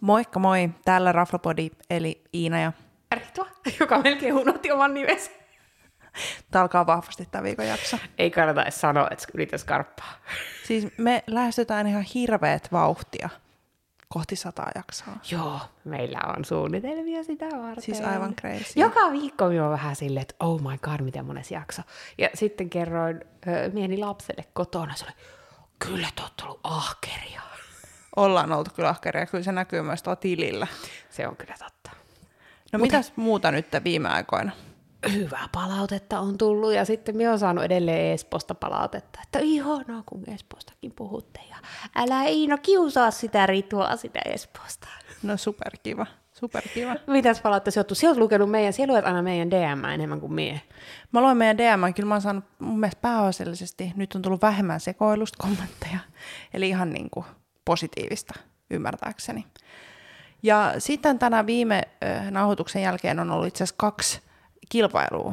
[0.00, 2.72] Moikka moi, täällä Raflopodi, eli Iina ja
[3.14, 3.46] Ritva,
[3.80, 5.30] joka melkein unohti oman nimensä.
[6.50, 7.98] Tämä alkaa vahvasti tämä viikon jakso.
[8.18, 10.12] Ei kannata edes sanoa, että yritä skarppaa.
[10.64, 13.28] Siis me lähestytään ihan hirveät vauhtia
[14.08, 15.16] kohti sataa jaksoa.
[15.30, 17.82] Joo, meillä on suunnitelmia sitä varten.
[17.82, 18.80] Siis aivan crazy.
[18.80, 21.82] Joka viikko minä on vähän silleen, että oh my god, miten mones jakso.
[22.18, 25.12] Ja sitten kerroin ö, mieni lapselle kotona, se oli,
[25.78, 27.40] kyllä te olette ollut ahkeria.
[28.16, 30.66] Ollaan oltu kyllä ahkeria, kyllä se näkyy myös tuolla tilillä.
[31.10, 31.90] Se on kyllä totta.
[32.72, 32.78] No Mutta...
[32.78, 34.52] mitäs muuta nyt viime aikoina?
[35.12, 40.24] hyvää palautetta on tullut ja sitten minä olen saanut edelleen Espoosta palautetta, että ihanaa kun
[40.34, 41.56] Espoostakin puhutte ja
[41.96, 44.88] älä Iino kiusaa sitä rituaa sitä Espoosta.
[45.22, 46.96] No superkiva, superkiva.
[47.06, 50.60] Mitäs palautetta Sinä lukenut meidän, sinä luet aina meidän DM enemmän kuin mie.
[51.12, 54.80] Mä luen meidän DM, kyllä mä oon saanut mun mielestä pääasiallisesti, nyt on tullut vähemmän
[54.80, 55.98] sekoilusta kommentteja,
[56.54, 57.26] eli ihan niin kuin
[57.64, 58.34] positiivista
[58.70, 59.46] ymmärtääkseni.
[60.42, 61.82] Ja sitten tänä viime
[62.30, 64.20] nauhoituksen jälkeen on ollut itse asiassa kaksi
[64.68, 65.32] kilpailua.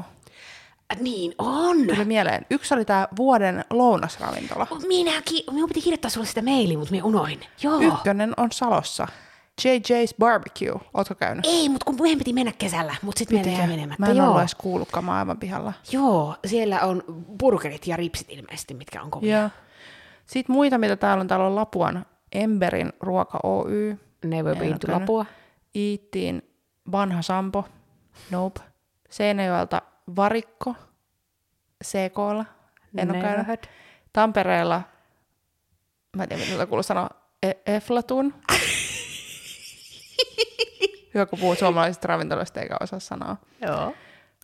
[1.00, 1.78] Niin on.
[1.78, 2.46] Tuli mieleen.
[2.50, 4.68] Yksi oli tämä vuoden lounasravintola.
[4.88, 5.44] Minäkin.
[5.52, 7.40] Minun piti kirjoittaa sulle sitä mailia, mutta minä unoin.
[7.62, 7.80] Joo.
[7.80, 9.08] Ykkönen on Salossa.
[9.62, 10.82] JJ's Barbecue.
[10.94, 11.46] Ootko käynyt?
[11.46, 14.06] Ei, mutta kun meidän piti mennä kesällä, mutta sitten meidän jäi menemättä.
[14.06, 14.32] Mä en Joo.
[14.32, 15.74] ole edes kuullutkaan, mä aivan pihalla.
[15.92, 17.04] Joo, siellä on
[17.40, 19.40] burgerit ja ripsit ilmeisesti, mitkä on kovia.
[19.40, 19.50] Joo.
[20.26, 23.98] Sitten muita, mitä täällä on, täällä on Lapuan Emberin ruoka Oy.
[24.26, 25.26] Never been to Lapua.
[25.76, 26.50] Iittiin
[26.92, 27.66] vanha Sampo.
[28.32, 28.62] Nope.
[29.10, 29.82] Seinäjoelta
[30.16, 30.76] Varikko,
[31.84, 32.46] CKlla,
[32.98, 33.70] en ole käynyt.
[34.14, 34.82] Tampereella,
[36.18, 37.10] mä en tiedä mitä kuuluu sanoa,
[37.44, 38.34] e- Eflatun.
[41.14, 43.38] Hyvä, kun puhut suomalaisista ravintoloista eikä osaa sanoa.
[43.62, 43.94] Joo.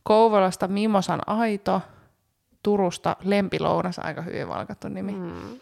[0.03, 1.81] Kouvolasta Mimosan Aito,
[2.63, 5.11] Turusta Lempilounas, aika hyvin valkattu nimi.
[5.11, 5.59] Mm.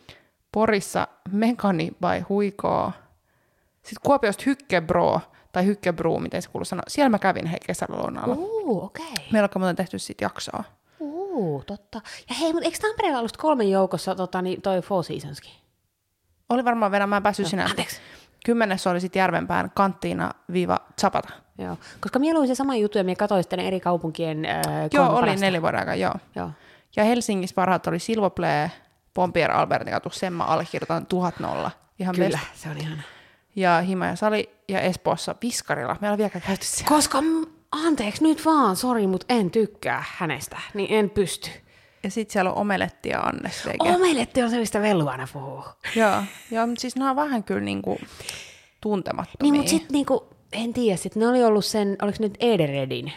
[0.52, 2.92] Porissa Mekani by Huikoo.
[3.84, 5.22] Sitten Kuopiosta Hykkebro,
[5.52, 6.84] tai Hykkebruu, miten se kuuluu sanoa.
[6.88, 8.36] Siellä mä kävin hei kesällä lounaalla.
[8.38, 9.06] Uh, okei.
[9.06, 9.25] Okay.
[9.31, 10.64] Meillä on muuten tehty siitä jaksoa.
[11.00, 12.02] Uh, totta.
[12.30, 15.53] Ja hei, mutta eikö Tampereella ollut kolmen joukossa tota, niin toi Four Seasonskin?
[16.50, 17.66] Oli varmaan vielä, mä en päässyt no, sinä.
[17.66, 17.98] Anteeksi.
[18.46, 21.30] Kymmenes oli sitten Järvenpään kanttiina viiva Zapata.
[21.58, 24.62] Joo, koska mieluin se sama juttu ja minä katsoin sitten eri kaupunkien äh,
[24.94, 26.14] Joo, oli neljä vuoden aikaa, joo.
[26.36, 26.52] joo.
[26.96, 28.70] Ja Helsingissä parhaat oli Silvoplay,
[29.14, 31.72] Pompier Albertin katu, Semma allekirjoitan tuhat nolla.
[32.00, 32.62] Ihan Kyllä, best.
[32.62, 33.02] se on ihana
[33.56, 35.98] ja Hima ja Sali ja Espoossa Viskarilla.
[36.02, 36.90] Meillä on vielä käyty siellä.
[36.90, 37.20] Koska,
[37.72, 41.50] anteeksi nyt vaan, sori, mutta en tykkää hänestä, niin en pysty.
[42.04, 45.64] Ja sitten siellä on omeletti ja Annes Omeletti on se, mistä Vellu aina puhuu.
[45.96, 48.00] joo, joo, mutta siis nämä on vähän kyllä niinku
[48.82, 49.52] tuntemattomia.
[49.52, 53.14] Niin, mutta sitten niinku, en tiedä, sit ne oli ollut sen, oliko nyt Ederedin?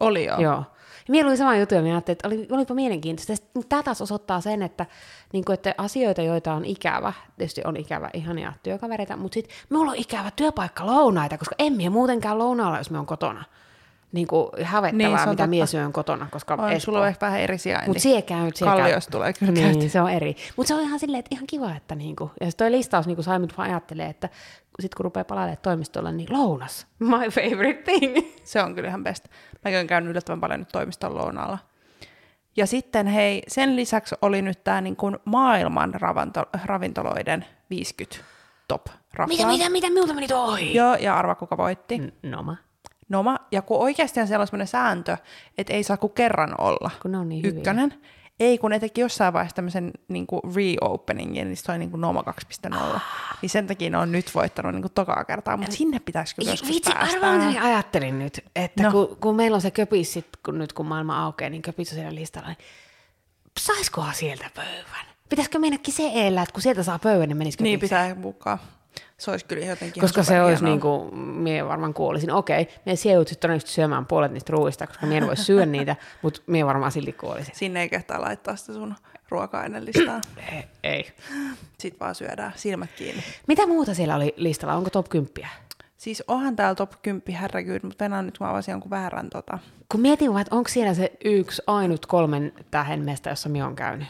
[0.00, 0.40] Oli joo.
[0.40, 0.64] Joo.
[1.08, 3.46] Minulla oli sama juttu, ja minä ajattelin, että oli, olipa mielenkiintoista.
[3.68, 4.86] Tämä taas osoittaa sen, että,
[5.32, 9.90] niin kuin, että asioita, joita on ikävä, tietysti on ikävä ihania työkavereita, mutta sitten minulla
[9.90, 13.44] on ikävä työpaikka lounaita, koska en minä muutenkaan lounaalla, jos me on kotona
[14.12, 17.58] niin kuin hävettävää, niin, mitä mies syön kotona, koska on, sulla on ehkä vähän eri
[17.58, 17.88] sijainti.
[17.88, 19.88] Mutta siellä käy, siellä Kalliosta tulee kyllä Niin, käyty.
[19.88, 20.36] se on eri.
[20.56, 23.22] Mutta se on ihan silleen, että ihan kiva, että niinku, ja se toi listaus niinku
[23.22, 24.28] sai minut vaan ajattelee, että
[24.80, 28.16] sitten kun rupeaa palailemaan toimistolle, niin lounas, my favorite thing.
[28.44, 29.28] Se on kyllä ihan best.
[29.64, 31.58] Mäkin olen käynyt yllättävän paljon nyt toimiston lounaalla.
[32.56, 38.16] Ja sitten hei, sen lisäksi oli nyt tämä niin kuin maailman ravinto, ravintoloiden 50
[38.68, 39.36] top raflaa.
[39.36, 40.74] Mitä, mitä, mitä, minulta meni toi?
[40.74, 41.98] Joo, ja arva kuka voitti.
[41.98, 42.56] N- Noma.
[43.08, 43.38] Noma.
[43.52, 45.16] Ja kun oikeasti on sellainen sääntö,
[45.58, 47.90] että ei saa kuin kerran olla kun ne on niin ykkönen.
[47.92, 48.08] Hyviä.
[48.42, 52.24] Ei, kun ne teki jossain vaiheessa tämmöisen niin reopeningin, niin se oli niin kuin Noma
[52.70, 52.74] 2.0.
[52.76, 53.02] Ah.
[53.42, 56.50] Niin sen takia ne on nyt voittanut niin kuin tokaa kertaa, mutta sinne pitäisi kyllä
[56.50, 57.32] joskus Vitsi, päästä.
[57.32, 58.92] Vitsi, ajattelin nyt, että no.
[58.92, 61.94] kun, kun, meillä on se köpis, sit, kun nyt kun maailma aukeaa, niin köpis on
[61.94, 62.58] siellä listalla, niin
[63.60, 65.06] saiskohan sieltä pöydän?
[65.28, 68.58] Pitäisikö mennäkin se eellä, että kun sieltä saa pöydän, niin menisikö Niin, pitää mukaan.
[69.18, 72.30] Se olisi kyllä jotenkin Koska se olisi niin kuin, mie varmaan kuolisin.
[72.30, 76.40] Okei, me sijoitut todennäköisesti syömään puolet niistä ruuista, koska mie en voi syödä niitä, mutta
[76.46, 77.54] mie varmaan silti kuolisin.
[77.56, 78.94] Sinne ei kehtaa laittaa sitä sun
[79.28, 80.20] ruoka-ainelistaa.
[80.52, 81.12] ei, ei.
[81.78, 83.22] Sitten vaan syödään silmät kiinni.
[83.46, 84.74] Mitä muuta siellä oli listalla?
[84.74, 85.50] Onko top 10?
[85.96, 89.58] Siis onhan täällä top 10 herregud, mutta venään nyt mä avasin jonkun väärän tota.
[89.88, 93.76] Kun mietin vaan, että onko siellä se yksi ainut kolmen tähän mesta, jossa minä olen
[93.76, 94.08] käynyt.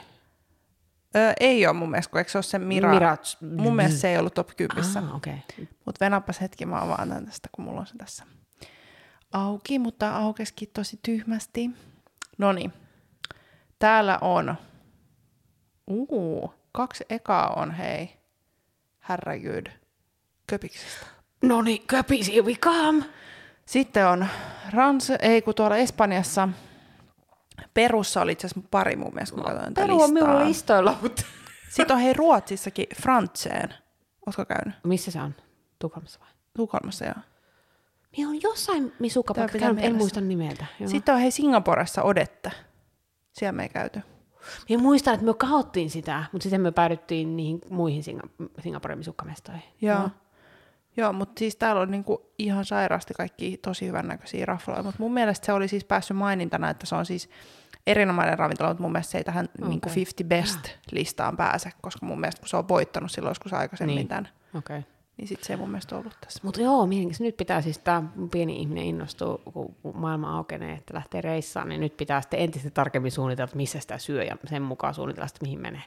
[1.16, 2.90] Öö, ei ole mun mielestä, kun eikö se ole se Mira?
[2.90, 3.22] Mirage.
[3.56, 4.84] Mun mielestä se ei ollut top 10.
[4.96, 5.36] Ah, okay.
[5.84, 8.24] Mutta venapas hetki, mä avaan tämän tästä, kun mulla on se tässä
[9.32, 11.70] auki, mutta aukeskin tosi tyhmästi.
[12.38, 12.72] No niin.
[13.78, 14.54] Täällä on,
[15.86, 18.16] uu, kaksi ekaa on, hei,
[19.08, 19.66] herregud,
[20.46, 21.06] köpiksestä.
[21.42, 21.82] No niin,
[22.32, 23.04] here we come.
[23.66, 24.26] Sitten on
[24.70, 26.48] Rans, ei kun tuolla Espanjassa,
[27.74, 31.22] Perussa oli itse asiassa pari mun mielestä, kun katsoin Peru on minun listoilla, mutta...
[31.70, 33.74] Sitten on hei Ruotsissakin Frantseen.
[34.26, 34.74] Oletko käynyt?
[34.84, 35.34] Missä se on?
[35.78, 36.28] Tukholmassa vai?
[36.56, 37.14] Tukholmassa, joo.
[38.16, 40.66] Niin on jossain misukkapaikka käynyt, en muista nimeltä.
[40.80, 40.88] Joo.
[40.88, 42.50] Sitten on hei Singaporessa Odetta.
[43.32, 44.00] Siellä me ei käyty.
[44.68, 49.62] Minä muistan, että me kahottiin sitä, mutta sitten me päädyttiin niihin muihin Singa- Singaporen misukkamestoihin.
[49.80, 49.98] Joo.
[49.98, 50.10] Joo.
[50.96, 55.46] Joo, mutta siis täällä on niinku ihan sairaasti kaikki tosi hyvännäköisiä rafloja, mutta mun mielestä
[55.46, 57.30] se oli siis päässyt mainintana, että se on siis
[57.86, 59.68] erinomainen ravintola, mutta mun mielestä se ei tähän okay.
[59.68, 64.08] niinku 50 best-listaan pääse, koska mun mielestä kun se on voittanut silloin joskus aikaisemmin niin.
[64.08, 64.78] Tämän, Okei.
[64.78, 64.91] Okay.
[65.16, 66.40] Niin sit se ei mun mielestä ollut tässä.
[66.42, 67.24] Mutta joo, mielenkiintoista.
[67.24, 71.80] Nyt pitää siis tämä pieni ihminen innostua, kun kun maailma aukenee, että lähtee reissaan, niin
[71.80, 75.38] nyt pitää sitten entistä tarkemmin suunnitella, että missä sitä syö ja sen mukaan suunnitella, että
[75.42, 75.82] mihin menee.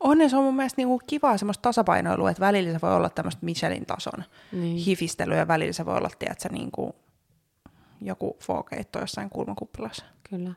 [0.00, 3.10] On ja se on mun mielestä niinku kivaa semmoista tasapainoilua, että välillä se voi olla
[3.10, 4.76] tämmöistä Michelin tason Niin.
[4.76, 6.94] hifistelyä ja välillä se voi olla, tiedätkö, niinku
[8.00, 10.04] joku fookeitto jossain kulmakuppilassa.
[10.30, 10.52] Kyllä,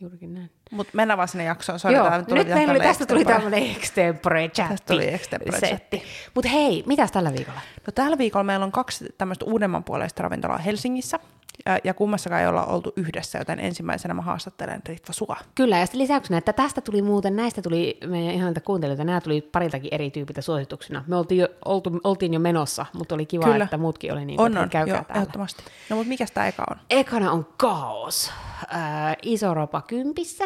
[0.00, 0.50] juurikin näin.
[0.70, 1.78] Mutta mennään vaan sinne jaksoon.
[1.78, 4.72] Sori, Joo, tää nyt tuli meillä oli, tästä tuli tämmöinen extempore chatti.
[4.72, 6.02] Tästä tuli extempore chatti.
[6.34, 7.60] Mutta hei, mitäs tällä viikolla?
[7.86, 11.18] No tällä viikolla meillä on kaksi tämmöistä uudemman puoleista ravintolaa Helsingissä,
[11.66, 15.36] ja, ja kummassakaan ei olla oltu yhdessä, joten ensimmäisenä mä haastattelen Ritva sua.
[15.54, 19.20] Kyllä, ja sitten lisäyksenä, että tästä tuli muuten, näistä tuli meidän ihan näitä kuuntelijoita, nämä
[19.20, 21.04] tuli pariltakin eri tyypiltä suosituksina.
[21.06, 23.64] Me oltiin jo, oltu, oltiin jo menossa, mutta oli kiva, Kyllä.
[23.64, 25.20] että muutkin oli niin On, kuin, on, että käykää joo, täällä.
[25.22, 25.62] ehdottomasti.
[25.90, 26.76] No mutta mikäs tää eka on?
[26.90, 28.32] Ekana on kaos.
[28.74, 30.44] Äh, iso ropa kympissä.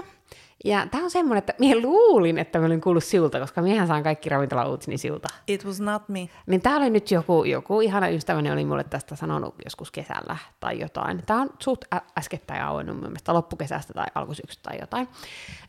[0.64, 4.02] Ja tämä on semmoinen, että minä luulin, että mä olin kuullut siulta, koska miehän saan
[4.02, 5.28] kaikki ravintola-uutisini siulta.
[5.46, 6.28] It was not me.
[6.46, 10.80] Niin tää oli nyt joku, joku ihana ystäväni oli mulle tästä sanonut joskus kesällä tai
[10.80, 11.22] jotain.
[11.26, 15.08] Tämä on suht ä- äskettäin auennut mun mielestä loppukesästä tai alkusyksystä tai jotain.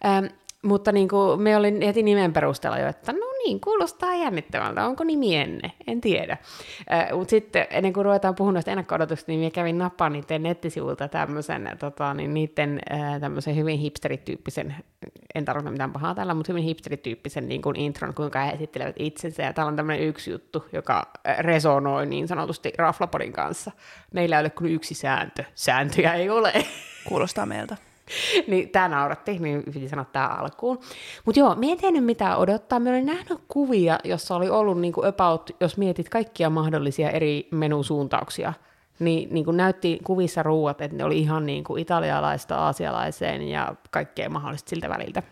[0.06, 0.26] Ähm,
[0.64, 4.86] mutta niin kuin me olin heti nimen perusteella jo, että no niin, kuulostaa jännittävältä.
[4.86, 5.72] Onko nimi ennen?
[5.88, 6.38] En tiedä.
[6.92, 11.08] Äh, mutta sitten ennen kuin ruvetaan puhumaan näistä ennakko-odotuksista, niin minä kävin nappaan niiden nettisivuilta
[11.08, 14.76] tämmöisen, tota, niin niiden äh, tämmöisen hyvin hipsterityyppisen,
[15.36, 19.44] en tarvitse mitään pahaa täällä, mutta hyvin hipsterityyppisen niin kuin intron, kuinka he esittelevät itsensä.
[19.44, 21.04] Ja täällä on tämmöinen yksi juttu, joka
[21.40, 23.72] resonoi niin sanotusti Raflapodin kanssa.
[24.14, 25.44] Meillä ei ole kuin yksi sääntö.
[25.56, 26.54] Sääntöjä ei ole.
[27.08, 27.93] Kuulostaa meiltä.
[28.48, 30.80] niin tämä nauratti, niin piti sanoa tämä alkuun.
[31.26, 32.80] Mutta joo, mä en tiennyt mitä odottaa.
[32.80, 38.54] Mä olin nähnyt kuvia, jossa oli ollut niinku about, jos mietit kaikkia mahdollisia eri menusuuntauksia,
[39.00, 43.76] niin, niin kuin näytti kuvissa ruuat, että ne oli ihan niin kuin italialaista, aasialaiseen ja
[43.92, 45.24] kaikkea mahdollista siltä väliltä.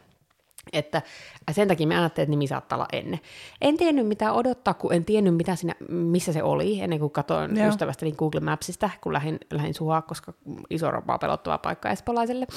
[0.73, 1.01] Että
[1.51, 3.19] sen takia mä ajattelin, että nimi saattaa olla ennen.
[3.62, 7.57] En tiennyt mitä odottaa, kun en tiennyt mitä siinä, missä se oli, ennen kuin katsoin
[7.57, 7.68] Joo.
[7.68, 10.33] ystävästäni Google Mapsista, kun lähdin, lähdin suhaa, koska
[10.69, 12.47] iso ropa pelottava paikka espolaiselle.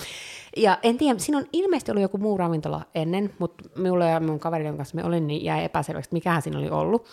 [0.56, 4.40] Ja en tiedä, siinä on ilmeisesti ollut joku muu ravintola ennen, mutta minulle ja mun
[4.40, 7.06] kaverin kanssa me olin, niin jäi epäselväksi, mikähän siinä oli ollut.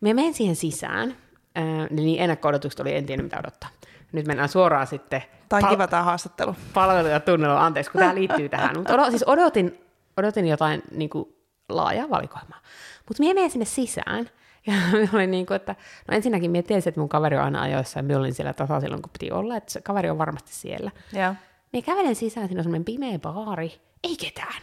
[0.00, 1.16] Me menin siihen sisään,
[1.54, 3.70] ää, niin ennakko-odotukset oli, en tiennyt mitä odottaa.
[4.12, 6.56] Nyt mennään suoraan sitten Tämä on pal- kiva tämä haastattelu.
[6.74, 8.76] palvelu ja tunnelu, anteeksi, kun tämä liittyy tähän.
[8.76, 9.80] Mutta odo, siis odotin,
[10.20, 11.28] odotin jotain niin kuin,
[11.68, 12.60] laajaa valikoimaa.
[13.08, 14.30] Mutta minä menen sinne sisään,
[14.66, 15.76] ja minä olin niin kuin, että,
[16.08, 18.80] no ensinnäkin minä tiesin, että mun kaveri on aina ajoissa, ja minä olin siellä tasa
[18.80, 20.90] silloin, kun piti olla, että se kaveri on varmasti siellä.
[21.12, 21.34] Joo.
[21.72, 24.62] Minä kävelen sisään, siinä on semmoinen pimeä baari, ei ketään.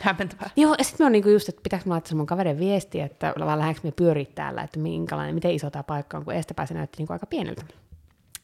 [0.00, 0.50] Hämmentävää.
[0.56, 3.34] Joo, ja sitten mä oon niinku just, että pitääkö mä laittaa mun kaverin viestiä, että
[3.38, 6.74] vaan lähdekö me pyörii täällä, että minkälainen, miten iso tämä paikka on, kun eestä se
[6.74, 7.62] näytti niinku aika pieneltä.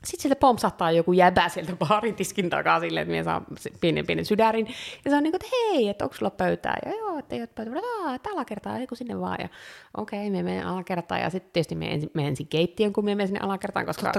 [0.05, 3.47] Sitten sieltä pompsahtaa joku jäbä sieltä baarin tiskin takaa silleen, että minä saan
[3.81, 4.67] pienen pienen sydärin.
[5.05, 6.77] Ja se on niin kuin, että hei, että onko sulla pöytää?
[6.87, 7.75] Ja joo, että ei ole pöytää.
[8.05, 9.37] Aa, että alakertaa, ei kun sinne vaan.
[9.41, 9.49] Ja
[9.97, 11.21] okei, okay, me menen alakertaan.
[11.21, 14.13] Ja sitten tietysti me ensin, me ensin keittiön, kun me menen sinne alakertaan, koska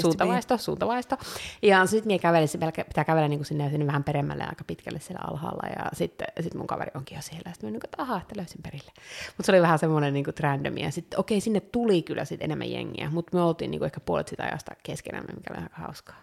[0.00, 1.16] Suuntavaisto, suuntavaisto.
[1.62, 2.48] Ja sitten minä kävelin,
[2.88, 5.68] pitää kävellä niin sinne, sinne vähän peremmälle aika pitkälle siellä alhaalla.
[5.76, 7.52] Ja sitten sit mun kaveri onkin jo siellä.
[7.52, 8.92] Sitten mä niin että ahaa, että löysin perille.
[9.36, 10.90] Mutta se oli vähän semmoinen niin randomia.
[10.90, 14.28] Sitten okei, sinne tuli kyllä sit enemmän jengiä, mutta me oltiin niin kuin ehkä puolet
[14.28, 16.16] sitä ajasta keskenämme, mikä oli aika hauskaa.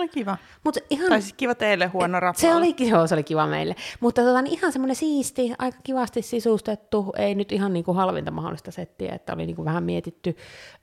[0.00, 0.36] No kiva.
[0.64, 1.08] Mutta ihan...
[1.08, 2.40] Tai siis kiva teille, huono rafla.
[2.40, 3.76] Se oli, joo, se oli kiva meille.
[4.00, 8.30] Mutta tota, niin ihan semmoinen siisti, aika kivasti sisustettu, ei nyt ihan niin kuin halvinta
[8.30, 10.36] mahdollista settiä, että oli niin kuin vähän mietitty.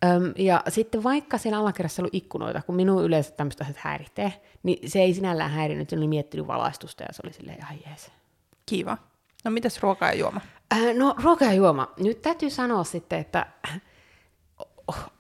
[0.06, 4.34] Öm, ja sitten vaikka siellä alakerrassa oli ikkunoita, kun minun yleensä tämmöistä asiat häiritsee,
[4.64, 8.12] niin se ei sinällään häirinyt, se oli miettinyt valaistusta ja se oli silleen, ai jees.
[8.66, 8.98] Kiva.
[9.46, 10.42] No mitäs ruoka ja juoma?
[10.74, 11.88] Äh, no ruoka ja juoma.
[12.00, 13.46] Nyt täytyy sanoa sitten, että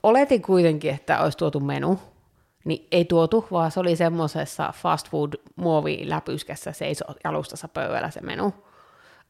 [0.04, 2.00] oletin kuitenkin, että olisi tuotu menu,
[2.68, 8.54] niin ei tuotu, vaan se oli semmoisessa fast food muoviläpyskässä seiso alustassa pöydällä se menu.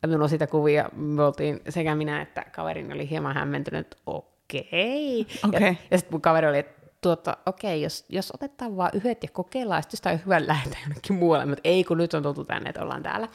[0.01, 3.97] Ja minulla on siitä kuvia, me oltiin sekä minä että kaverini oli hieman hämmentynyt, että
[4.05, 5.27] okei.
[5.47, 5.61] Okei.
[5.61, 9.29] Ja, ja sitten mun kaveri oli, että tuota, okei, jos, jos otetaan vaan yhdet ja
[9.33, 12.69] kokeillaan, sitten sitä on hyvä lähetä jonnekin muualle, mutta ei kun nyt on tultu tänne,
[12.69, 13.27] että ollaan täällä.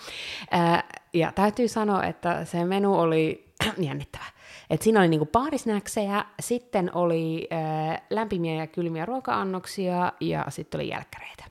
[0.51, 3.55] Ää, ja täytyy sanoa, että se menu oli
[3.87, 4.25] jännittävä.
[4.73, 10.89] Et siinä oli niinku baarisnäksejä, sitten oli ää, lämpimiä ja kylmiä ruoka-annoksia ja sitten oli
[10.89, 11.45] jälkkäreitä.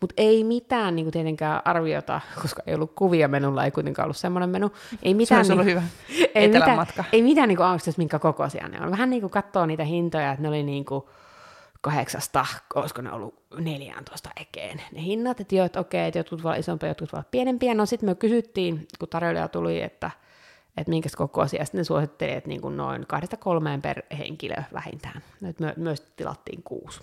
[0.00, 4.16] Mutta ei mitään niin kuin tietenkään arviota, koska ei ollut kuvia menulla, ei kuitenkaan ollut
[4.16, 4.70] semmoinen menu.
[5.02, 7.04] Ei mitään, Se olisi niin, ollut hyvä ei mitään, matka.
[7.12, 8.90] ei mitään niin aavistus, minkä kokoisia ne on.
[8.90, 11.04] Vähän niin kuin katsoo niitä hintoja, että ne oli niin kuin
[11.80, 16.54] kahdeksasta, olisiko ne ollut 14 ekeen ne hinnat, että joo, että okei, että jotkut olla
[16.54, 17.74] isompia, jotkut olla pienempiä.
[17.74, 20.10] No sitten me kysyttiin, kun tarjoilija tuli, että,
[20.76, 24.56] että minkä kokoisia, ja sitten ne suositteli, että niin kuin noin kahdesta kolmeen per henkilö
[24.72, 25.22] vähintään.
[25.40, 27.00] Nyt me, myös tilattiin kuusi.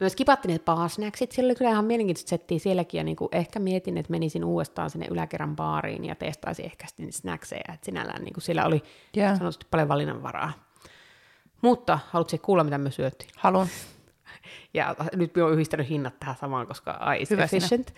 [0.00, 3.58] Myös kipattiin ne paasnäksit, sillä oli kyllä ihan mielenkiintoista settiä sielläkin, ja niin kuin ehkä
[3.58, 8.22] mietin, että menisin uudestaan sinne yläkerran baariin ja testaisin ehkä sitten niitä snackseja, että sinällään
[8.22, 8.82] niin kuin siellä oli
[9.16, 9.36] Joo.
[9.36, 10.52] sanotusti paljon valinnanvaraa.
[11.62, 13.30] Mutta haluatko kuulla, mitä me syötiin?
[13.36, 13.66] Haluan.
[14.74, 17.94] Ja nyt me on yhdistänyt hinnat tähän samaan, koska I is Hyvä efficient.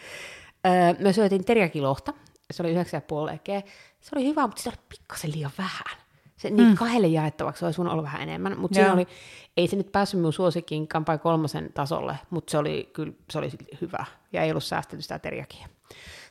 [0.66, 2.12] Öö, me syötiin teriakilohta.
[2.50, 3.62] Se oli 9,5 ekeä.
[4.02, 6.02] Se oli hyvä, mutta sitä oli pikkasen liian vähän.
[6.36, 6.76] Se niin mm.
[6.76, 9.06] kahdelle jaettavaksi olisi olla vähän enemmän, mutta siinä oli,
[9.56, 13.50] ei se nyt päässyt minun suosikin kampai kolmosen tasolle, mutta se oli kyllä se oli
[13.80, 15.68] hyvä ja ei ollut säästetty sitä teriakia.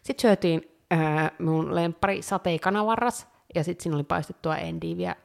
[0.04, 5.16] Sitten syötiin äh, mun lemppari sateikanavaras ja sitten siinä oli paistettua endiviä.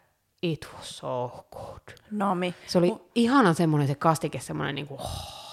[0.42, 1.98] It was so good.
[2.10, 2.54] Nomi.
[2.66, 5.46] Se oli ihana semmoinen se kastike, semmoinen niinku, oh.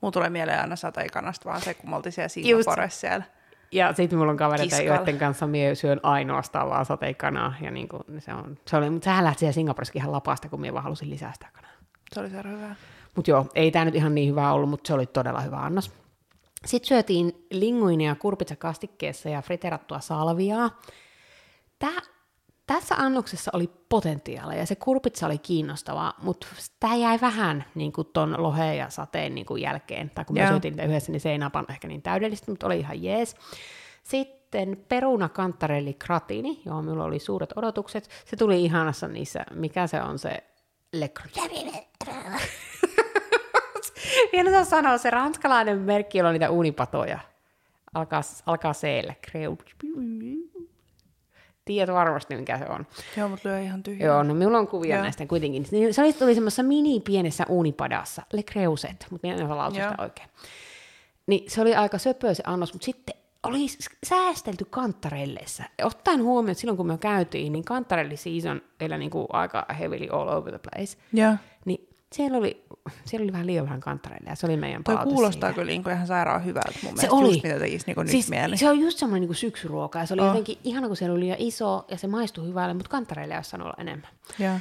[0.00, 2.28] Mulla tulee mieleen aina sateikanasta vaan se, kun me oltiin siellä.
[2.28, 3.24] Singaporessa siellä.
[3.72, 5.00] Ja sitten mulla on kavereita, Kiskalla.
[5.00, 7.54] joiden kanssa minä syön ainoastaan vaan sateikanaa.
[7.60, 10.72] Ja niinku, se on, se oli, mutta sähän lähti siellä Singaporessakin ihan lapasta, kun minä
[10.72, 11.70] vaan halusin lisää sitä kanaa.
[12.12, 12.74] Se oli se hyvä.
[13.16, 15.92] Mutta joo, ei tämä nyt ihan niin hyvä ollut, mutta se oli todella hyvä annos.
[16.66, 20.80] Sitten syötiin linguinia kurpitsakastikkeessa ja friterattua salviaa.
[21.78, 22.00] Tää,
[22.74, 26.46] tässä annoksessa oli potentiaalia ja se kurpitsa oli kiinnostavaa, mutta
[26.80, 30.10] tämä jäi vähän niin kuin ton loheen ja sateen niin kuin jälkeen.
[30.10, 32.78] Tai kun me syötiin niitä yhdessä, niin se ei napannut ehkä niin täydellistä, mutta oli
[32.78, 33.36] ihan jees.
[34.02, 38.08] Sitten peruna kantarelli gratini, johon minulla oli suuret odotukset.
[38.24, 40.44] Se tuli ihanassa niissä, mikä se on se
[40.92, 41.12] le
[44.32, 47.18] en osaa sanoa, se ranskalainen merkki, jolla on niitä uunipatoja.
[47.94, 49.14] Alkaa, alkaa C-llä.
[51.70, 52.86] Tiedät varmasti, mikä se on.
[53.16, 54.06] Joo, mutta lyö ihan tyhjää.
[54.06, 55.02] Joo, no minulla on kuvia Joo.
[55.02, 55.66] näistä kuitenkin.
[55.70, 59.94] Niin Se oli, tuli semmoisessa mini pienessä uunipadassa, Le Creuset, mutta minä en osaa lausua
[59.98, 60.28] oikein.
[61.26, 63.66] Niin se oli aika söpö se annos, mutta sitten oli
[64.06, 65.64] säästelty kantarelleissa.
[65.82, 70.06] Ottaen huomioon, että silloin kun me käytiin, niin kantarelli season eli niin kuin aika heavily
[70.12, 70.98] all over the place.
[71.12, 71.32] Joo.
[71.64, 72.64] Niin siellä oli,
[73.04, 74.34] siellä oli vähän liian vähän kantarelleja.
[74.36, 75.52] Se oli meidän Toi kuulostaa siitä.
[75.54, 77.14] kyllä niin kuin ihan sairaan hyvältä mun Se mielestä.
[77.16, 77.28] oli.
[77.28, 78.56] Just mitä tekisi niin siis, nyt mieli.
[78.56, 80.26] se on just semmoinen niin syksyruoka, ja se oli Oh.
[80.26, 83.66] jotenkin ihana, kun se oli liian iso, ja se maistui hyvälle, mutta kantareille olisi saanut
[83.66, 84.10] olla enemmän.
[84.38, 84.54] Joo.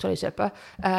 [0.00, 0.50] Se oli söpö.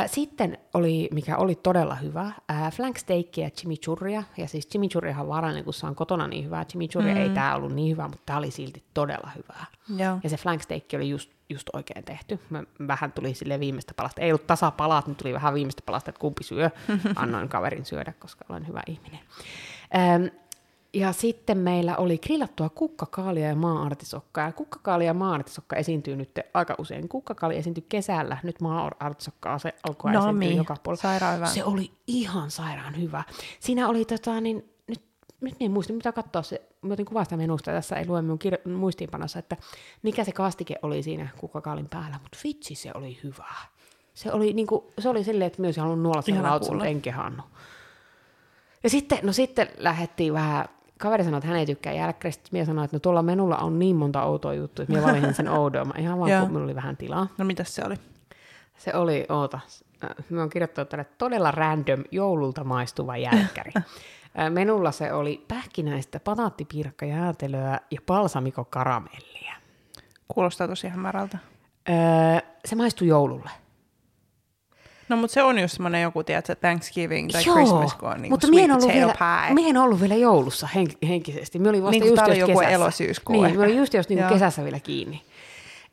[0.05, 4.23] Sitten oli, mikä oli todella hyvä, ää, flank steakkiä ja chimichurria.
[4.37, 6.65] Ja siis chimichurriahan on vaarallinen, kun se on kotona niin hyvää.
[6.65, 7.21] Chimichurria mm.
[7.21, 9.65] ei tää ollut niin hyvä, mutta tämä oli silti todella hyvää.
[10.05, 10.19] Joo.
[10.23, 12.39] Ja se flank steakki oli just, just oikein tehty.
[12.49, 14.21] Mä vähän tuli sille viimeistä palasta.
[14.21, 16.69] Ei ollut tasapalat, nyt tuli vähän viimeistä palasta, että kumpi syö.
[17.15, 19.19] Annoin kaverin syödä, koska olen hyvä ihminen.
[19.95, 20.25] Ähm,
[20.93, 24.45] ja sitten meillä oli grillattua kukkakaalia ja maa-artisokkaa.
[24.45, 27.09] Ja kukkakaali ja maa-artisokka esiintyy nyt aika usein.
[27.09, 31.01] Kukkakaali esiintyi kesällä, nyt maa-artisokkaa se alkoi No esiintyä niin, joka puolella.
[31.01, 31.45] sairaan hyvä.
[31.45, 33.23] Se oli ihan sairaan hyvä.
[33.59, 34.69] Siinä oli tota, niin,
[35.41, 38.39] nyt, en muista, mitä katsoa se, mä otin kuvaa sitä menusta, tässä ei lue minun
[38.45, 39.57] kir- muistiinpanossa, että
[40.03, 43.53] mikä se kastike oli siinä kukkakaalin päällä, mutta vitsi se oli hyvä.
[44.13, 46.83] Se oli, niin kuin, se oli silleen, että myös halunnut nuolla sen Ihana lautsen, kuulla.
[46.83, 47.45] mutta en kehannut.
[48.83, 50.65] Ja sitten, no sitten lähdettiin vähän,
[50.97, 52.49] kaveri sanoi, että hän ei tykkää jälkkäreistä.
[52.51, 55.49] Minä sanoin, että no tuolla menulla on niin monta outoa juttua, että minä valitsin sen
[55.59, 55.99] oudoimman.
[55.99, 57.27] Ihan vaan, kun minulla oli vähän tilaa.
[57.37, 57.95] No mitäs se oli?
[58.77, 59.59] Se oli, oota,
[60.29, 63.71] mä oon kirjoittanut tänne todella random joululta maistuva jälkkäri.
[64.39, 69.53] Äh, Menulla se oli pähkinäistä pataattipiirakkajäätelöä ja balsamikokaramellia.
[70.27, 71.37] Kuulostaa tosi hämärältä.
[71.89, 71.95] Öö,
[72.65, 73.49] se maistui joululle.
[75.09, 78.31] No mutta se on just semmoinen joku, tiedätkö, Thanksgiving tai Joo, Christmas, kun on niin
[78.31, 79.53] mutta sweet ollut vielä, pie.
[79.53, 81.59] mie en ollut vielä joulussa henk- henkisesti.
[81.59, 82.75] Mie olin vasta Niin just, oli just joku kesässä.
[82.75, 85.21] elosyyskuu Niin, mie olin just jos niin kesässä vielä kiinni.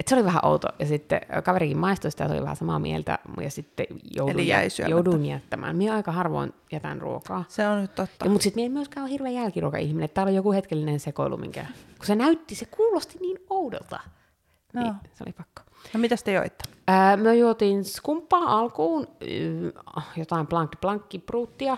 [0.01, 0.69] Et se oli vähän outo.
[0.79, 3.19] Ja sitten kaverikin maistoi sitä, oli vähän samaa mieltä.
[3.41, 3.87] Ja sitten
[4.17, 4.91] jouduin, Eli jäi syömättä.
[4.91, 5.77] jouduin jättämään.
[5.77, 7.45] Mie aika harvoin jätän ruokaa.
[7.49, 8.25] Se on nyt totta.
[8.25, 10.11] Ja, mutta sitten en myöskään ole hirveä jälkiruoka-ihminen.
[10.11, 11.67] Täällä on joku hetkellinen sekoilu, minkä...
[11.99, 14.01] Kun se näytti, se kuulosti niin oudolta.
[14.75, 14.83] Joo.
[14.85, 15.63] Niin, se oli pakko.
[15.95, 16.65] No mitäs te joitte?
[16.89, 19.07] Ää, me juotiin skumppaa alkuun,
[20.17, 21.77] jotain blanc de blancki bruttia,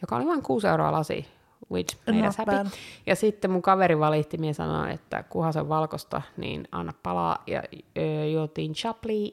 [0.00, 1.26] joka oli vain 6 euroa lasi,
[1.72, 2.50] which made Not us happy.
[2.52, 2.66] bad.
[3.06, 7.42] Ja sitten mun kaveri valitti, minä sanoin, että kunhan se on valkosta, niin anna palaa.
[7.46, 7.62] Ja
[7.98, 9.32] ö, juotiin Chablis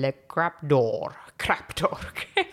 [0.00, 1.12] Le Crap d'Or.
[1.44, 2.04] Crap d'Or.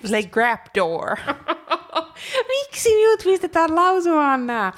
[0.09, 1.17] Le Grab Door.
[2.47, 4.73] Miksi minut pistetään lausumaan nää?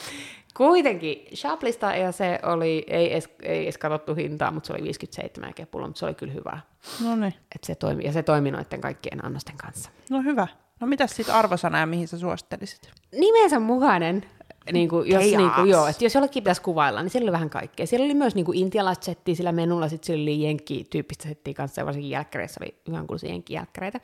[0.57, 5.53] Kuitenkin Shaplista ja se oli, ei edes, ei edes katsottu hintaa, mutta se oli 57
[5.53, 6.59] kepulla, mutta se oli kyllä hyvä.
[7.03, 7.33] no niin.
[7.55, 9.89] Et se toimi, ja se toimi noiden kaikkien annosten kanssa.
[10.09, 10.47] No hyvä.
[10.83, 12.91] No mitäs sitten arvosana ja mihin sä suosittelisit?
[13.11, 14.25] Nimensä mukainen,
[14.73, 17.49] niin kuin, jos, niin kuin, joo, että jos jollekin pitäisi kuvailla, niin siellä oli vähän
[17.49, 17.87] kaikkea.
[17.87, 21.81] Siellä oli myös niin kuin intialaista settiä sillä menulla, sitten siellä oli jenkki-tyyppistä settiä kanssa,
[21.81, 23.99] ja varsinkin jälkkäreissä oli hyvän kuuluisia jenkki-jälkkäreitä.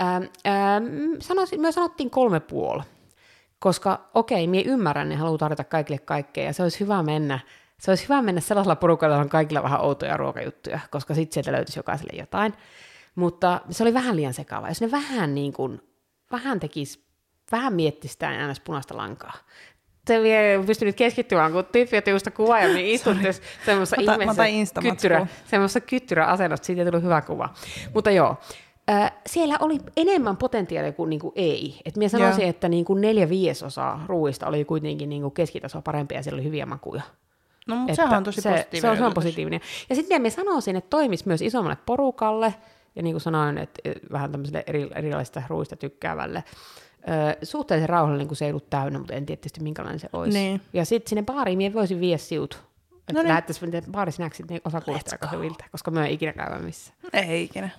[0.00, 0.84] Ähm, ähm,
[1.20, 2.82] sanoisin, me sanottiin kolme puoli,
[3.58, 7.38] koska okei, minä ymmärrän, ne haluaa tarjota kaikille kaikkea, ja se olisi hyvä mennä
[7.78, 11.52] se olisi hyvä mennä sellaisella porukalla, jolla on kaikilla vähän outoja ruokajuttuja, koska sitten sieltä
[11.52, 12.54] löytyisi jokaiselle jotain.
[13.14, 14.68] Mutta se oli vähän liian sekava.
[14.68, 15.80] Jos ne vähän niin kuin,
[16.32, 17.04] vähän tekisi,
[17.52, 19.32] vähän miettisi sitä äänes punaista lankaa.
[20.06, 23.32] Se vielä pystynyt keskittymään, kun tyyppi otti just kuvaa, ja niin istutte
[23.64, 23.96] semmoisessa
[24.44, 27.48] ihmeessä kyttyrä, semmoisessa kyttyräasennossa, siitä tullut hyvä kuva.
[27.94, 28.36] Mutta joo,
[28.90, 31.80] äh, siellä oli enemmän potentiaalia kuin, niin kuin ei.
[31.84, 32.50] Et minä sanoisin, Joo.
[32.50, 36.44] että niin kuin neljä viidesosaa ruuista oli kuitenkin niin kuin keskitasoa parempia ja siellä oli
[36.44, 37.02] hyviä makuja.
[37.66, 38.80] No, mutta sehän on tosi se, positiivinen.
[38.80, 39.60] Se on, se on positiivinen.
[39.88, 42.54] Ja sitten minä sanoisin, että toimisi myös isommalle porukalle,
[42.96, 46.44] ja niin kuin sanoin, että eh, vähän tämmöiselle eri, erilaisista ruuista tykkäävälle.
[47.42, 50.38] Suhteellisen rauhallinen, kun se ei ollut täynnä, mutta en tiedä tietysti minkälainen se olisi.
[50.38, 50.60] Niin.
[50.72, 52.62] Ja sitten sinne baariin minä voisin viedä siut.
[52.92, 53.28] Että No niin.
[53.28, 56.98] lähettäisiin baarisnäksit, niin osa kuulostaa aika hyviltä, koska me ei ikinä käydä missään.
[57.12, 57.70] Ei ikinä.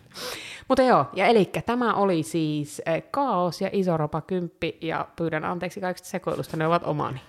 [0.67, 5.45] Mutta joo, ja eli tämä oli siis äh, Kaos ja Iso Ropa Kymppi, ja pyydän
[5.45, 7.21] anteeksi kaikista sekoilusta, ne ovat omani.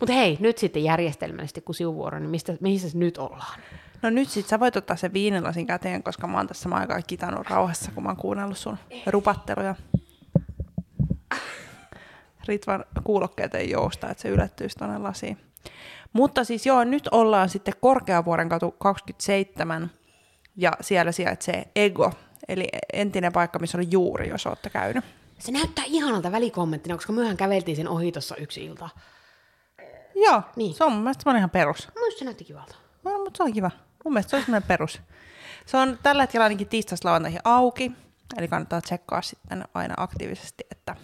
[0.00, 3.60] Mutta hei, nyt sitten järjestelmällisesti, kun sivuvuoro, niin mistä, missä nyt ollaan?
[4.02, 7.02] No nyt sit sä voit ottaa sen viinilasin käteen, koska mä oon tässä samaan aikaan
[7.06, 9.74] kitannut rauhassa, kun mä oon kuunnellut sun rupatteluja.
[12.46, 15.38] Ritvan kuulokkeet ei jousta, että se ylettyisi tuonne lasiin.
[16.12, 19.90] Mutta siis joo, nyt ollaan sitten Korkeavuoren katu 27
[20.56, 22.12] ja siellä sijaitsee Ego,
[22.48, 25.04] eli entinen paikka, missä oli juuri, jos olette käynyt.
[25.38, 28.88] Se näyttää ihanalta välikommenttina, koska myöhän käveltiin sen ohi tuossa yksi ilta.
[30.14, 30.74] Joo, Niin.
[30.74, 31.88] se on mun mielestä ihan perus.
[31.94, 32.74] Minusta se näytti kivalta.
[33.04, 33.70] No, mutta se on kiva.
[34.04, 35.00] Mun mielestä se on semmoinen perus.
[35.66, 37.92] Se on tällä hetkellä ainakin tiistaista lauantaihin auki,
[38.38, 40.96] eli kannattaa tsekkaa sitten aina aktiivisesti, että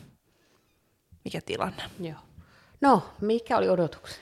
[1.24, 1.82] mikä tilanne.
[2.00, 2.18] Joo.
[2.80, 4.20] No, mikä oli odotukset?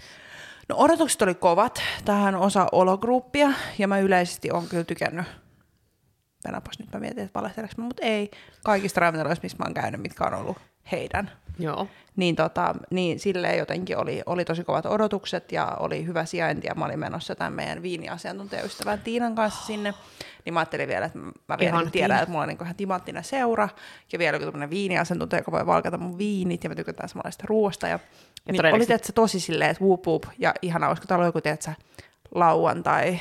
[0.68, 1.82] No odotukset oli kovat.
[2.04, 5.26] Tähän on osa ologruppia, ja mä yleisesti on kyllä tykännyt.
[6.42, 8.30] Tänäpäs nyt mä mietin, että valehteleeko mä, mutta ei.
[8.64, 10.58] Kaikista ravintoloista, missä mä oon käynyt, mitkä on ollut
[10.92, 11.30] heidän.
[11.58, 11.88] Joo.
[12.16, 16.74] Niin, tota, niin silleen jotenkin oli, oli tosi kovat odotukset ja oli hyvä sijainti ja
[16.74, 19.94] mä olin menossa tämän meidän viiniasiantuntijaystävän Tiinan kanssa sinne.
[20.44, 22.22] Niin mä ajattelin vielä, että mä vielä Ihana niin tiedän, Tiina.
[22.22, 23.68] että mulla on niin ihan timanttinen seura
[24.12, 27.88] ja vielä joku tämmöinen viiniasiantuntija, joka voi valkata mun viinit ja me tykätään samanlaista ruoasta.
[27.88, 27.98] Ja,
[28.46, 31.72] ja niin oli se tosi silleen, että whoop whoop ja ihanaa, koska täällä joku, tiedätkö,
[32.34, 33.20] lauantai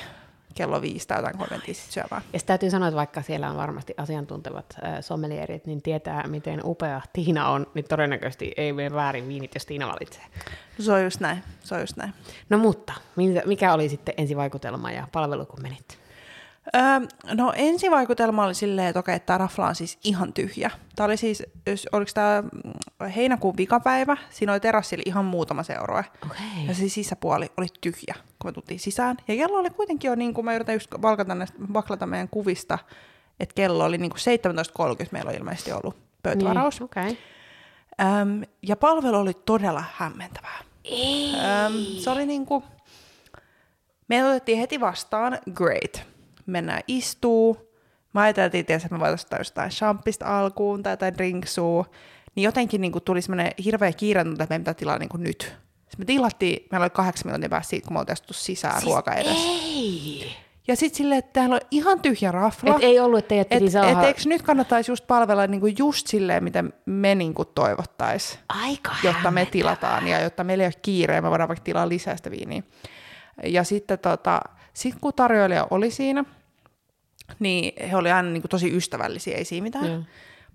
[0.53, 2.21] kello viisi tai jotain, sit syömään.
[2.33, 7.01] Ja täytyy sanoa, että vaikka siellä on varmasti asiantuntevat äh, sommelierit, niin tietää, miten upea
[7.13, 10.23] Tiina on, niin todennäköisesti ei mene väärin viinit, jos Tiina valitsee.
[10.77, 12.13] No, se on just näin, se on just näin.
[12.49, 12.93] No mutta,
[13.45, 16.02] mikä oli sitten ensivaikutelma ja palvelu, kun menit?
[16.75, 16.81] Öö,
[17.35, 20.71] no ensivaikutelma oli silleen, että okei, tämä rafla on siis ihan tyhjä.
[20.95, 22.43] Tämä oli siis, jos- oliko tämä
[23.15, 26.05] heinäkuun vikapäivä, siinä oli terassilla ihan muutama seurue.
[26.25, 26.65] Okei.
[26.67, 29.17] Ja se sisäpuoli oli tyhjä, kun me tultiin sisään.
[29.27, 32.79] Ja kello oli kuitenkin jo, niin kuin mä yritän just valkata näistä, vaklata meidän kuvista,
[33.39, 34.19] että kello oli niin kuin
[35.01, 36.79] 17.30 meillä on ilmeisesti ollut pöytävaraus.
[36.79, 37.17] Niin, okei.
[38.21, 40.59] Öm, ja palvelu oli todella hämmentävää.
[40.83, 41.33] Ei.
[41.65, 41.73] Öm,
[42.03, 42.63] se oli niinku,
[44.07, 46.12] me otettiin heti vastaan, great.
[46.45, 47.73] Mennään istuu.
[48.13, 51.85] Mä ajateltiin, tietysti, että me voitaisiin ottaa jostain champista alkuun tai jotain drinksua.
[52.35, 55.41] Niin jotenkin niinku tuli semmoinen hirveä kiire, että meidän pitää tilaa niinku nyt.
[55.79, 59.13] Sitten me tilattiin, meillä oli kahdeksan minuutin päästä siitä, kun me oltiin sisään siis ruoka
[59.13, 59.47] edessä.
[59.47, 60.35] Ei.
[60.67, 62.75] Ja sitten silleen, että täällä on ihan tyhjä rafla.
[62.75, 64.07] Et ei ollut, että teidät piti et saada...
[64.07, 69.45] eikö nyt kannattaisi just palvella niinku just silleen, miten me niinku toivottaisiin Aika jotta me
[69.45, 72.63] tilataan ja jotta meillä ei ole kiire ja me voidaan vaikka tilaa lisää sitä viiniä.
[73.43, 74.41] Ja sitten tota,
[74.73, 76.25] sit kun tarjoilija oli siinä,
[77.39, 79.85] niin he oli aina niin kuin tosi ystävällisiä, ei siinä mitään.
[79.85, 80.03] Joo.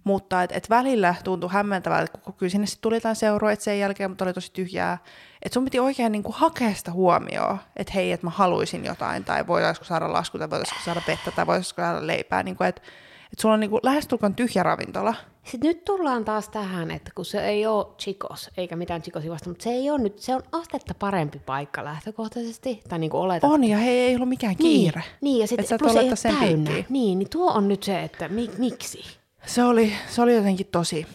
[0.05, 3.79] Mutta et, et välillä tuntui hämmentävältä, kun kyllä sinne sitten tuli jotain seuroa et sen
[3.79, 4.99] jälkeen, mutta oli tosi tyhjää.
[5.43, 9.25] Että sun piti oikein niin kuin hakea sitä huomioon, että hei, että mä haluaisin jotain,
[9.25, 12.43] tai voitaisiko saada lasku, tai voitaisiko saada vettä, tai voitaisiko saada leipää.
[12.43, 12.83] Niin kuin, että
[13.33, 15.15] et sulla on niin kuin lähestulkoon tyhjä ravintola.
[15.45, 19.49] Sitten nyt tullaan taas tähän, että kun se ei ole chikos, eikä mitään chikosi vasta,
[19.49, 23.51] mutta se ei ole nyt, se on astetta parempi paikka lähtökohtaisesti, tai niin kuin oletat.
[23.51, 25.01] On, ja hei, ei ollut mikään kiire.
[25.01, 26.71] Niin, niin ja sitten plus ei ole sen täynnä.
[26.71, 26.87] piikkiin.
[26.89, 29.03] Niin, niin tuo on nyt se, että mi, miksi?
[29.47, 31.07] Se oli, se oli jotenkin tosi,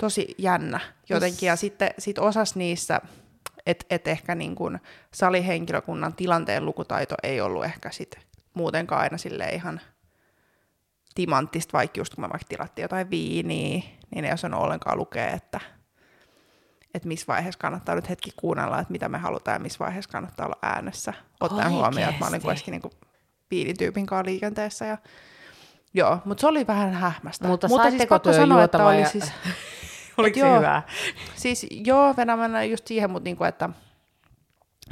[0.00, 1.46] tosi jännä jotenkin.
[1.46, 3.00] Ja sitten sit osas niissä,
[3.66, 4.78] että et ehkä niin kuin
[5.14, 8.16] salihenkilökunnan tilanteen lukutaito ei ollut ehkä sit
[8.54, 9.80] muutenkaan aina sille ihan
[11.14, 13.82] timanttista, vaikka just kun me vaikka tilattiin jotain viiniä,
[14.14, 15.60] niin ei osannut ollenkaan lukea, että,
[16.94, 20.46] että missä vaiheessa kannattaa nyt hetki kuunnella, että mitä me halutaan ja missä vaiheessa kannattaa
[20.46, 21.14] olla äänessä.
[21.40, 22.44] Ottaen huomioon, että mä olin Oikeesti?
[22.44, 22.92] kuitenkin niin kuin
[23.50, 24.98] viinityypin kanssa liikenteessä ja
[25.94, 27.48] Joo, mutta se oli vähän hähmästä.
[27.48, 29.32] Mutta mutta siis pakko sanoa, että oli ja- siis...
[30.18, 30.56] Oliko se joo.
[30.56, 30.82] hyvää?
[31.34, 33.68] Siis joo, mennä just siihen, mutta niinku, että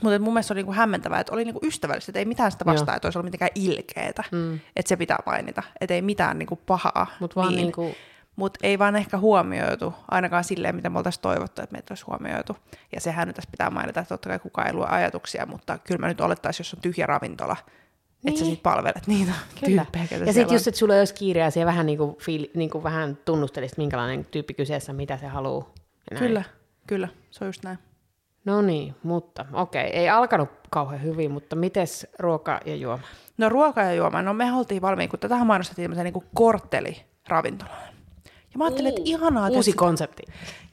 [0.02, 2.64] mutta mun mielestä se oli niinku hämmentävää, että oli niinku ystävällistä, että ei mitään sitä
[2.64, 2.96] vastaan, Joo.
[2.96, 4.60] että olisi ollut mitenkään ilkeetä, Mm.
[4.76, 7.06] että se pitää mainita, että ei mitään niinku pahaa.
[7.20, 7.94] Mut vaan niinku-
[8.36, 12.56] Mutta ei vaan ehkä huomioitu, ainakaan silleen, mitä me oltaisiin toivottu, että meitä olisi huomioitu.
[12.94, 16.00] Ja sehän nyt tässä pitää mainita, että totta kai kukaan ei lue ajatuksia, mutta kyllä
[16.00, 18.28] mä nyt olettaisin, jos on tyhjä ravintola, niin.
[18.28, 18.54] että sä Niin.
[18.54, 19.32] sit palvelet niitä
[19.64, 19.86] Kyllä.
[19.92, 23.78] tyyppejä, Ja sitten just, että sulla olisi kiire ja vähän, niinku fiili, niinku vähän tunnustelisit,
[23.78, 25.70] minkälainen tyyppi kyseessä, mitä se haluaa.
[26.18, 26.42] Kyllä,
[26.86, 27.78] kyllä, se on just näin.
[28.44, 33.02] No niin, mutta okei, ei alkanut kauhean hyvin, mutta mites ruoka ja juoma?
[33.38, 37.90] No ruoka ja juoma, no me oltiin valmiin, kun tätähän mainostettiin tämmöisen niin kortteliravintolana.
[38.24, 40.22] Ja mä ajattelin, että ihanaa, Uusi konsepti.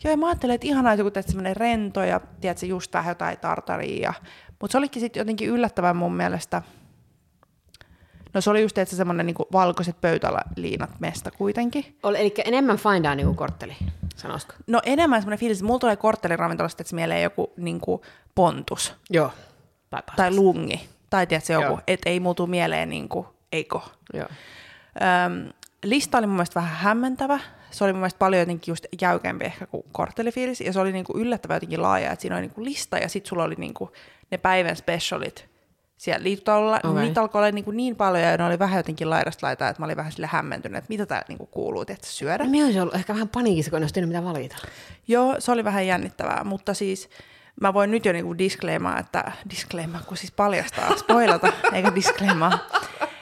[0.04, 3.12] Joo, ja mä ajattelin, että ihanaa, että joku teet semmoinen rento ja tiedätkö, just vähän
[3.12, 4.14] jotain tartaria.
[4.62, 6.62] Mutta se olikin sitten jotenkin yllättävän mun mielestä.
[8.34, 11.98] No se oli just että semmoinen niinku valkoiset pöytäliinat mesta kuitenkin.
[12.04, 13.76] Oli, eli enemmän fine dining kuin kortteli,
[14.18, 14.54] sanoisiko?
[14.68, 18.02] No enemmän semmoinen fiilis, että mulla tulee kortteliravintolasta, että se mieleen joku niinku
[18.36, 19.32] pontus Joo.
[19.90, 20.90] Tai, tai lungi.
[21.10, 23.80] Tai tiedätkö joku, että ei muutu mieleen niinku, eikö.
[24.14, 24.28] Joo.
[25.26, 25.54] Öm,
[25.84, 27.40] lista oli mun mielestä vähän hämmentävä.
[27.72, 30.62] Se oli mun mielestä paljon jotenkin just jäykempi ehkä kuin korttelifiilis.
[30.62, 33.44] Ja se oli niinku yllättävän jotenkin laaja, että siinä oli niinku lista ja sitten sulla
[33.44, 33.92] oli niinku
[34.32, 35.50] ne päivän specialit
[35.98, 36.76] siellä liittoilla.
[36.78, 36.92] Okei.
[36.92, 37.04] Okay.
[37.04, 39.86] Niitä alkoi olla niinku niin paljon ja ne oli vähän jotenkin laidasta laitaa, että mä
[39.86, 42.44] olin vähän sille hämmentynyt, että mitä täällä niinku kuuluu, että syödä.
[42.44, 44.56] No, minä olisin ollut ehkä vähän paniikissa, kun en olisi mitä valita.
[45.08, 47.10] Joo, se oli vähän jännittävää, mutta siis
[47.62, 52.60] mä voin nyt jo niinku disclaimaa, että disclaimaa, kun siis paljastaa, spoilata, eikä disclaimaa,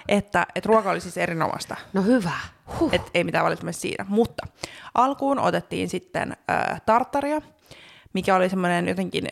[0.07, 1.75] että, että ruoka oli siis erinomaista.
[1.93, 2.31] No hyvä.
[2.79, 2.93] Huh.
[2.93, 4.05] Et ei mitään valittamista siinä.
[4.07, 4.47] Mutta
[4.93, 7.41] alkuun otettiin sitten äh, tartaria,
[8.13, 9.27] mikä oli semmoinen jotenkin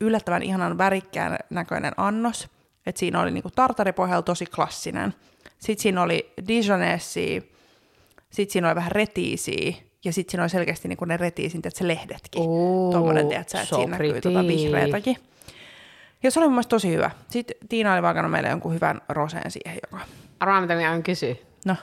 [0.00, 2.48] yllättävän ihanan värikkään näköinen annos.
[2.86, 5.14] Et siinä oli niinku tartaripohjalla tosi klassinen.
[5.58, 7.52] Sitten siinä oli Dijonesi,
[8.30, 11.88] sitten siinä oli vähän retiisiä, ja sitten siinä oli selkeästi niinku ne retiisin, että se
[11.88, 12.42] lehdetkin.
[12.42, 14.28] Ooh, Tuommoinen, tiedätkö, että so siinä näkyy pretty.
[14.48, 15.16] vihreätäkin.
[16.22, 17.10] Ja se oli mun mielestä tosi hyvä.
[17.28, 20.04] Sitten Tiina oli vaikka meille jonkun hyvän roseen siihen, joka...
[20.40, 21.38] Arvaa, mitä minä aina kysyn.
[21.66, 21.76] No,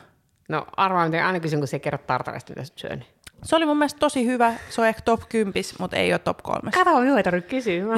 [0.50, 3.06] No arvaa, mitä aina kysyn, kun se kerrot tartarista, mitä sä syön.
[3.44, 4.54] Se oli mun mielestä tosi hyvä.
[4.70, 6.72] Se on ehkä top 10, mutta ei ole top 3.
[6.72, 7.74] Kato, minua ei tarvitse kysyä.
[7.74, 7.98] Joo,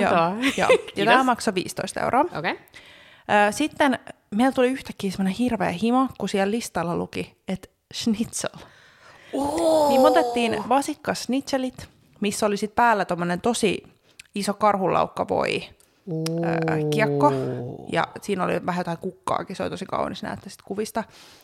[0.58, 0.70] joo.
[0.96, 2.22] Ja tämä maksoi 15 euroa.
[2.22, 2.58] Okay.
[3.52, 4.00] Sitten
[4.36, 8.60] meillä tuli yhtäkkiä semmoinen hirveä himo, kun siellä listalla luki, että schnitzel.
[9.34, 9.90] Oh.
[9.90, 11.88] Niin me otettiin vasikka-schnitzelit,
[12.20, 13.84] missä oli sitten päällä tommonen tosi
[14.36, 15.64] iso karhulaukka voi
[16.94, 17.32] kiekko.
[17.92, 21.04] Ja siinä oli vähän jotain kukkaakin, se oli tosi kaunis näyttää sit kuvista.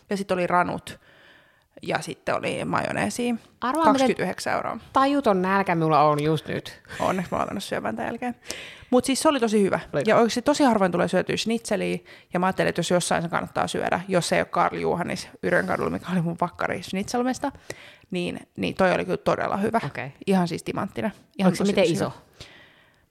[0.10, 1.00] Ja sitten oli ranut
[1.82, 3.36] ja sitten oli majoneesi.
[3.62, 4.78] Arvaa, miten- 29 euroa.
[4.94, 6.82] Tajuton nälkä minulla on just nyt.
[7.00, 8.36] Onneksi mä oon syömään tämän jälkeen.
[8.90, 9.80] Mutta siis se oli tosi hyvä.
[9.94, 10.10] Oliko?
[10.10, 11.98] Ja oikeasti tosi harvoin tulee syötyä schnitzeliä.
[12.34, 15.90] Ja mä ajattelin, että jos jossain se kannattaa syödä, jos ei ole Karl Juhanis Yrjönkadulla,
[15.90, 17.52] mikä oli mun vakkari schnitzelmesta,
[18.12, 19.82] niin, niin toi oli kyllä todella hyvä.
[19.86, 20.12] Okei.
[20.28, 21.12] Ihan siis timanttinen.
[21.40, 22.06] Ihan Oliko se miten iso?
[22.06, 22.26] hyvä.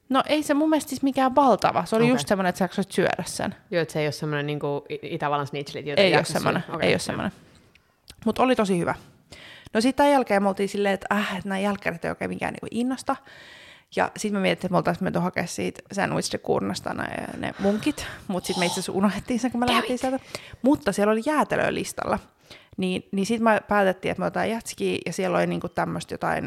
[0.08, 1.84] No ei se mun mielestä siis mikään valtava.
[1.84, 2.14] Se oli Okei.
[2.14, 3.54] just semmoinen, että sä syödä sen.
[3.70, 5.48] Joo, että se ei ole semmoinen niin kuin Itävallan
[5.84, 7.32] joita Ei ole semmoinen, okay, ei ole semmoinen.
[8.24, 8.94] Mutta oli tosi hyvä.
[9.74, 12.52] No sitten tämän jälkeen me oltiin silleen, että äh, että nämä jälkkärit ei oikein mikään
[12.52, 13.16] niinku innosta.
[13.96, 17.04] Ja sitten me mietittiin, että me oltaisiin menty hakemaan siitä sandwich de kurnasta ne,
[17.38, 20.18] ne munkit, mutta sitten me itse asiassa unohdettiin sen, kun me lähdettiin sieltä.
[20.62, 22.18] Mutta siellä oli jäätelöä listalla.
[22.76, 26.44] Niin, niin sitten me päätettiin, että me otetaan jätskiä ja siellä oli niinku tämmöistä jotain,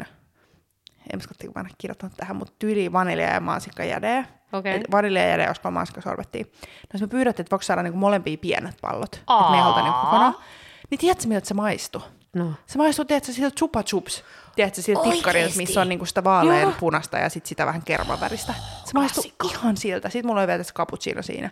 [1.12, 4.24] en muista, mä en kirjoittanut tähän, mutta tyyli vanilja ja mansikkajädeä.
[4.74, 6.44] Et Vanilja ja jäde, olisiko mansikkasorbettia.
[6.44, 6.48] No
[6.80, 9.14] sitten me pyydettiin, että voiko saada niinku molempia pienet pallot.
[9.14, 10.04] Että me ei haluta niinku Aa.
[10.04, 10.34] kokonaan.
[10.90, 12.02] Niin tiedätkö, miltä se maistui?
[12.34, 12.52] No.
[12.66, 14.24] Se maistuu, tiedätkö, siltä chupa chups.
[14.56, 18.54] Tiedätkö, siltä tikkarilta, missä on niinku sitä vaalean punasta ja sitten sitä vähän kermaväristä.
[18.84, 20.08] Se maistuu ihan siltä.
[20.08, 21.50] Sitten mulla oli vielä tässä cappuccino siinä.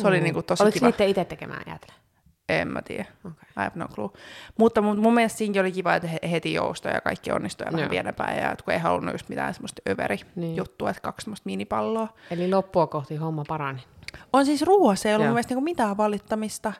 [0.00, 0.86] Se oli niinku tosi Oliko kiva.
[0.86, 1.92] niitä itse tekemään jäätelö?
[2.48, 3.04] En mä tiedä.
[3.24, 3.48] Okei.
[3.50, 4.10] I have no clue.
[4.58, 7.72] Mutta mun, mun mielestä siinäkin oli kiva, että he- heti joustoja ja kaikki onnistui ja
[7.72, 8.36] vähän pienempää.
[8.40, 10.56] Ja että kun ei halunnut just mitään semmoista överi Niin.
[10.56, 12.08] juttua, että kaksi semmoista minipalloa.
[12.30, 13.80] Eli loppua kohti homma parani.
[14.32, 15.28] On siis ruoassa, ei ollut Joo.
[15.30, 16.72] mun mielestä niinku mitään valittamista.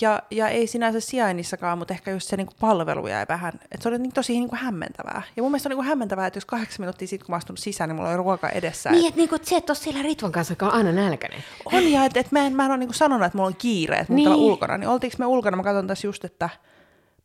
[0.00, 3.52] Ja, ja ei sinänsä sijainnissakaan, mutta ehkä just se niinku palvelu jäi vähän.
[3.72, 5.22] Et se oli niinku tosi niinku hämmentävää.
[5.36, 7.88] Ja mun mielestä on niinku hämmentävää, että jos kahdeksan minuuttia sitten, kun mä astun sisään,
[7.88, 8.90] niin mulla oli ruoka edessä.
[8.90, 11.44] Niin, että et se et ole siellä Ritvan kanssa, joka on aina nälkäinen.
[11.64, 13.96] On ja että et mä en, mä en ole niinku sanonut, että mulla on kiire,
[13.96, 14.30] että Niin.
[14.30, 14.40] niin.
[14.40, 14.78] ulkona.
[14.78, 16.48] Niin oltiinko me ulkona, mä katson tässä just, että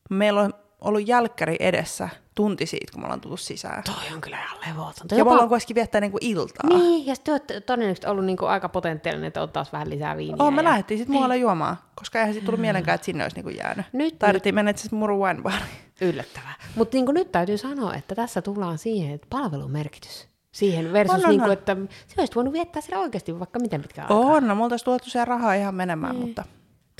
[0.09, 3.83] meillä on ollut jälkkäri edessä tunti siitä, kun me ollaan tullut sisään.
[3.83, 5.15] Toi on kyllä ihan levotonta.
[5.15, 6.69] Ja me ollaan kuitenkin viettää niinku iltaa.
[6.69, 10.35] Niin, ja sitten te olette todennäköisesti ollut niinku aika potentiaalinen, että ottaisi vähän lisää viiniä.
[10.45, 10.63] Oh, me ja...
[10.63, 13.85] lähdettiin sitten muualle juomaan, koska eihän siitä tullut mielenkään, että sinne olisi niinku jäänyt.
[13.93, 15.61] Nyt- Taidettiin mennä itse asiassa Muru Wine Bariin.
[16.01, 16.53] Yllättävää.
[16.75, 20.27] Mutta niinku nyt täytyy sanoa, että tässä tullaan siihen, että palvelun merkitys.
[20.51, 21.51] Siihen versus, On, on, niinku, on.
[21.51, 24.31] että se olisi voinut viettää siellä oikeasti vaikka miten pitkään aikaa.
[24.31, 26.43] On, no multa olisi tuotu siellä rahaa ihan menemään, mutta,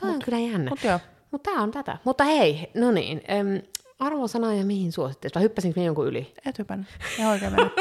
[0.02, 0.70] Toi on kyllä jännä.
[0.70, 1.00] mutta.
[1.32, 1.98] Mutta tää on tätä.
[2.04, 3.22] Mutta hei, no niin.
[3.40, 3.62] Äm,
[4.00, 5.36] arvosana ja mihin suositteet?
[5.36, 6.34] Vai hyppäsinkö jonkun yli?
[6.46, 6.88] Et hypännyt.
[7.20, 7.72] Ja oikein mennä.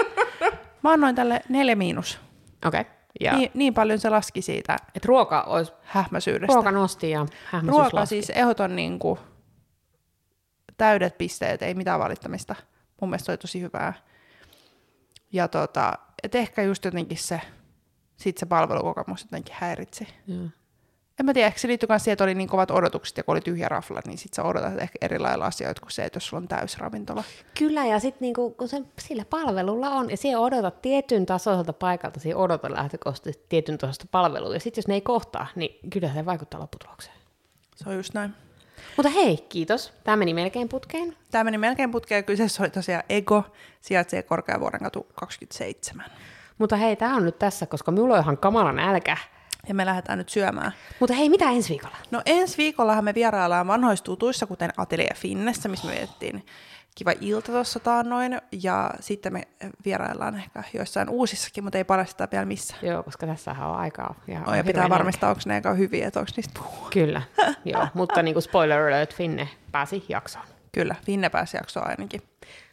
[0.82, 2.18] Mä annoin tälle neljä miinus.
[2.66, 2.80] Okei.
[2.80, 2.92] Okay.
[3.20, 6.54] Ja Niin, niin paljon se laski siitä et ruoka olisi, hähmäsyydestä.
[6.54, 7.26] ruoka nosti ja
[7.66, 8.06] Ruoka laski.
[8.06, 9.18] siis ehdoton niin kuin,
[10.76, 12.54] täydet pisteet, ei mitään valittamista.
[13.00, 13.92] Mun mielestä oli tosi hyvää.
[15.32, 17.40] Ja tota, et ehkä just jotenkin se,
[18.16, 20.08] sit se palvelukokemus jotenkin häiritsi.
[20.26, 20.48] Joo.
[21.20, 23.32] En mä tiedä, ehkä se liittyy myös siihen, että oli niin kovat odotukset ja kun
[23.32, 26.26] oli tyhjä rafla, niin sit sä odotat ehkä eri lailla asioita kuin se, että jos
[26.26, 27.24] sulla on täysravintola.
[27.58, 32.20] Kyllä, ja sitten niinku, kun se sillä palvelulla on, ja siihen odotat tietyn tasoiselta paikalta,
[32.20, 36.26] siihen odotat lähtökohtaisesti tietyn tasoista palvelua, ja sitten jos ne ei kohtaa, niin kyllä se
[36.26, 37.16] vaikuttaa lopputulokseen.
[37.76, 38.34] Se on just näin.
[38.96, 39.92] Mutta hei, kiitos.
[40.04, 41.16] Tämä meni melkein putkeen.
[41.30, 42.24] Tämä meni melkein putkeen.
[42.24, 43.44] Kyseessä oli tosiaan Ego,
[43.80, 46.06] sijaitsee Korkeavuoren katu 27.
[46.58, 49.16] Mutta hei, tämä on nyt tässä, koska minulla on ihan kamala nälkä.
[49.68, 50.72] Ja me lähdetään nyt syömään.
[51.00, 51.96] Mutta hei, mitä ensi viikolla?
[52.10, 56.46] No ensi viikollahan me vieraillaan vanhoissa tutuissa, kuten Atelier Finnessä, missä me vietettiin
[56.94, 58.40] kiva ilta tuossa taannoin.
[58.62, 59.42] Ja sitten me
[59.84, 62.76] vieraillaan ehkä joissain uusissakin, mutta ei paljasteta vielä missä.
[62.82, 64.14] Joo, koska tässä on aikaa.
[64.26, 66.88] Ja, Oh, ja pitää varmistaa, onko ne eka hyviä, että onko niistä puhua.
[66.90, 67.22] Kyllä,
[67.64, 67.88] joo.
[67.94, 70.44] Mutta niin kuin spoiler alert, Finne pääsi jaksoon.
[70.72, 72.22] Kyllä, Finne pääsi jaksoon ainakin.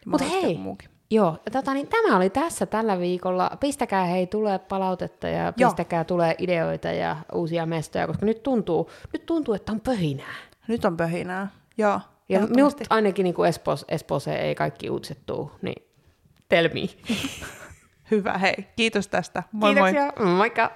[0.06, 0.90] Mutta hei, muukin.
[1.14, 3.52] Joo, tota, niin tämä oli tässä tällä viikolla.
[3.60, 5.70] Pistäkää hei, tulee palautetta ja Joo.
[5.70, 10.36] pistäkää tulee ideoita ja uusia mestoja, koska nyt tuntuu, nyt tuntuu että on pöhinää.
[10.68, 11.48] Nyt on pöhinää.
[11.78, 12.00] Joo,
[12.30, 15.84] Ja minulta ainakin niin kuin Espoos, Espooseen ei kaikki uutiset tuu, niin
[16.50, 16.82] tell me.
[18.12, 18.56] Hyvä, hei.
[18.76, 19.44] Kiitos tästä.
[19.52, 19.94] Moi moi.
[19.94, 20.72] Kiitoksia, moikka!